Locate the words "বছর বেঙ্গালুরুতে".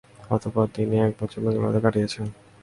1.19-1.79